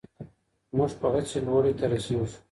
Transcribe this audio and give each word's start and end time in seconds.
موږ 0.77 0.91
په 0.99 1.07
هڅي 1.13 1.39
لوړي 1.47 1.73
ته 1.79 1.85
رسېږو 1.91 2.27